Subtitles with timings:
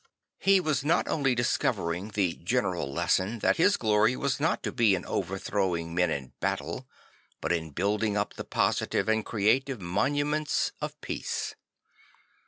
[0.39, 4.95] He was not only discovering the general lesson that his glory was not to be
[4.95, 6.87] in overthrowing men in battle
[7.39, 11.55] but in building up the positive and creative monuments of Francis the ButÏder 65 peace.